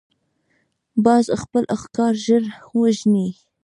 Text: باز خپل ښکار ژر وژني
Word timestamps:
باز 1.05 1.25
خپل 1.41 1.63
ښکار 1.81 2.13
ژر 2.25 2.43
وژني 2.79 3.27